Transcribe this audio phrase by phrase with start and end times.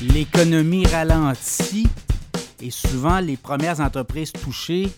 [0.00, 1.88] l'économie ralentit
[2.60, 4.90] et souvent les premières entreprises touchées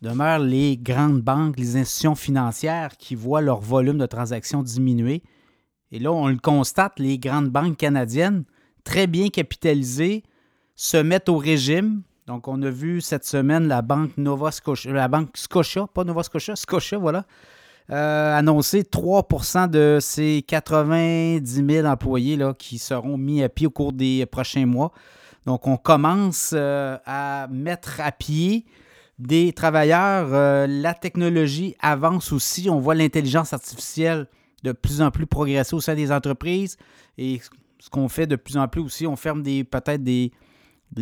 [0.00, 5.22] demeurent les grandes banques, les institutions financières qui voient leur volume de transactions diminuer.
[5.90, 8.44] Et là, on le constate, les grandes banques canadiennes,
[8.84, 10.22] très bien capitalisées,
[10.76, 12.02] se mettent au régime.
[12.26, 16.22] Donc, on a vu cette semaine la banque Nova Scotia, la banque Scotia, pas Nova
[16.22, 17.24] Scotia, Scotia, voilà,
[17.90, 23.70] euh, annoncer 3% de ces 90 000 employés là, qui seront mis à pied au
[23.70, 24.92] cours des prochains mois.
[25.46, 28.66] Donc, on commence euh, à mettre à pied
[29.18, 30.28] des travailleurs.
[30.32, 32.68] Euh, la technologie avance aussi.
[32.68, 34.26] On voit l'intelligence artificielle
[34.62, 36.76] de plus en plus progresser au sein des entreprises.
[37.16, 37.40] Et
[37.78, 40.30] ce qu'on fait de plus en plus aussi, on ferme des peut-être des,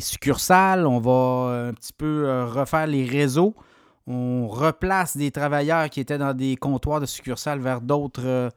[0.00, 1.10] succursales, on va
[1.50, 3.56] euh, un petit peu refaire les réseaux.
[4.10, 8.50] On replace des travailleurs qui étaient dans des comptoirs de succursales vers d'autres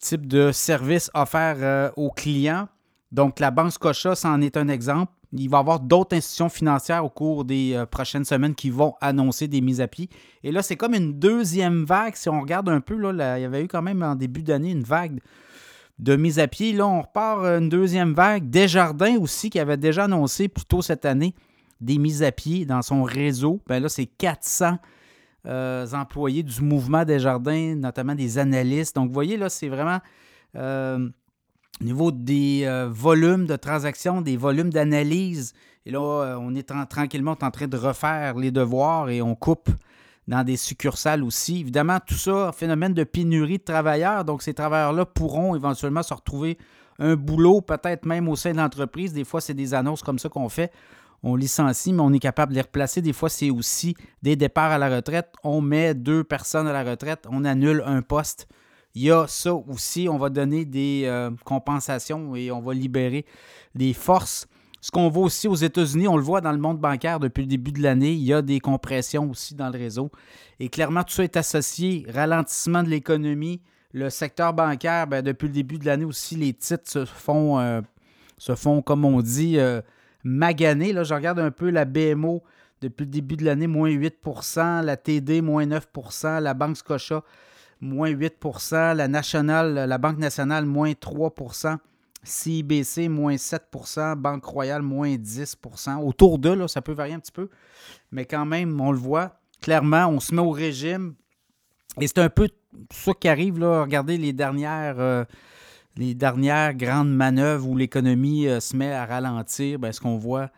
[0.00, 2.66] types de services offerts aux clients.
[3.12, 5.12] Donc, la Banque Scotia, c'en est un exemple.
[5.34, 8.94] Il va y avoir d'autres institutions financières au cours des euh, prochaines semaines qui vont
[9.00, 10.10] annoncer des mises à pied.
[10.42, 12.16] Et là, c'est comme une deuxième vague.
[12.16, 14.72] Si on regarde un peu, là, il y avait eu quand même en début d'année
[14.72, 15.20] une vague
[15.98, 16.72] de mise à pied.
[16.72, 18.50] Là, on repart une deuxième vague.
[18.50, 21.34] Desjardins aussi, qui avait déjà annoncé plus tôt cette année
[21.82, 23.60] des mises à pied dans son réseau.
[23.68, 24.78] Bien là, c'est 400
[25.46, 28.94] euh, employés du mouvement Desjardins, notamment des analystes.
[28.94, 29.98] Donc, vous voyez, là, c'est vraiment...
[30.56, 31.08] Euh,
[31.80, 35.52] au niveau des euh, volumes de transactions, des volumes d'analyse,
[35.84, 39.68] et là, on est tranquillement en train de refaire les devoirs et on coupe
[40.28, 41.60] dans des succursales aussi.
[41.60, 44.24] Évidemment, tout ça, phénomène de pénurie de travailleurs.
[44.24, 46.56] Donc, ces travailleurs-là pourront éventuellement se retrouver
[47.00, 49.12] un boulot, peut-être même au sein de l'entreprise.
[49.12, 50.70] Des fois, c'est des annonces comme ça qu'on fait.
[51.22, 53.00] On licencie, mais on est capable de les replacer.
[53.00, 55.32] Des fois, c'est aussi des départs à la retraite.
[55.44, 58.48] On met deux personnes à la retraite, on annule un poste.
[58.94, 63.24] Il y a ça aussi, on va donner des euh, compensations et on va libérer
[63.74, 64.46] des forces.
[64.82, 67.46] Ce qu'on voit aussi aux États-Unis, on le voit dans le monde bancaire depuis le
[67.46, 70.10] début de l'année, il y a des compressions aussi dans le réseau.
[70.58, 73.62] Et clairement, tout ça est associé, ralentissement de l'économie,
[73.92, 77.80] le secteur bancaire, ben, depuis le début de l'année aussi, les titres se font, euh,
[78.38, 79.80] se font comme on dit, euh,
[80.24, 80.92] maganer.
[80.92, 82.42] Là, je regarde un peu la BMO
[82.80, 87.22] depuis le début de l'année, moins 8% la TD, moins 9% la Banque Scotia,
[87.80, 88.34] moins 8
[88.96, 91.78] la nationale, la Banque nationale, moins 3%
[92.24, 97.32] CIBC, moins 7% Banque Royale, moins 10% Autour d'eux, là, ça peut varier un petit
[97.32, 97.48] peu,
[98.10, 99.40] mais quand même, on le voit.
[99.60, 101.14] Clairement, on se met au régime.
[102.00, 102.48] Et c'est un peu
[102.90, 103.82] ça qui arrive, là.
[103.82, 105.24] Regardez les dernières, euh,
[105.96, 109.78] les dernières grandes manœuvres où l'économie euh, se met à ralentir.
[109.78, 110.50] Bien, ce qu'on voit,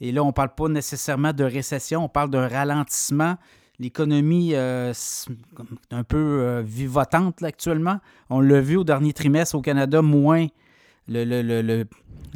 [0.00, 3.36] et là, on ne parle pas nécessairement de récession, on parle d'un ralentissement
[3.80, 7.98] L'économie euh, est un peu euh, vivotante actuellement.
[8.28, 10.48] On l'a vu au dernier trimestre au Canada, moins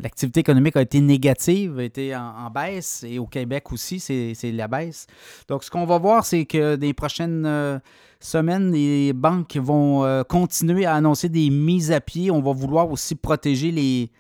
[0.05, 4.69] l'activité économique a été négative, a été en, baisse, et au Québec aussi, c'est la
[4.69, 5.07] baisse.
[5.49, 7.79] Donc, ce qu'on va voir, c'est que des prochaines euh,
[8.21, 12.31] semaines, les banques vont continuer à annoncer des mises à pied.
[12.31, 14.11] On va vouloir aussi protéger les,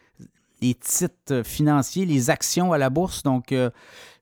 [0.64, 3.22] les titres financiers, les actions à la bourse.
[3.22, 3.70] Donc, euh,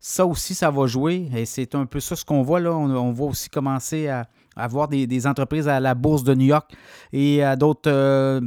[0.01, 1.29] ça aussi, ça va jouer.
[1.35, 2.73] Et c'est un peu ça ce qu'on voit là.
[2.75, 6.73] On, va aussi commencer à, avoir des, entreprises à la bourse de New York
[7.13, 8.41] et à d'autres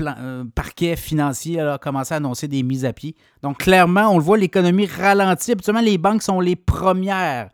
[0.00, 3.16] euh, parquets financiers à commencer à annoncer des mises à pied.
[3.42, 5.52] Donc, clairement, on le voit, l'économie ralentit.
[5.52, 7.50] Habituellement, les banques sont les premières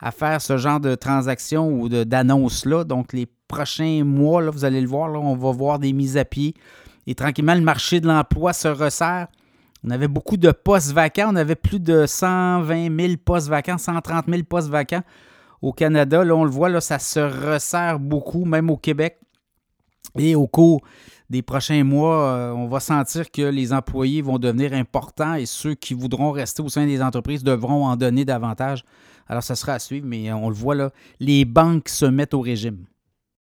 [0.00, 2.84] à faire ce genre de transactions ou d'annonces-là.
[2.84, 6.54] Donc, les prochains mois, vous allez le voir, on va voir des mises à pied.
[7.06, 9.28] Et tranquillement, le marché de l'emploi se resserre.
[9.86, 11.30] On avait beaucoup de postes vacants.
[11.32, 15.02] On avait plus de 120 000 postes vacants, 130 000 postes vacants
[15.60, 16.24] au Canada.
[16.24, 19.18] Là, on le voit, là, ça se resserre beaucoup, même au Québec.
[20.18, 20.80] Et au cours
[21.30, 25.74] des prochains mois, euh, on va sentir que les employés vont devenir importants et ceux
[25.74, 28.84] qui voudront rester au sein des entreprises devront en donner davantage.
[29.26, 32.40] Alors, ça sera à suivre, mais on le voit là, les banques se mettent au
[32.40, 32.84] régime.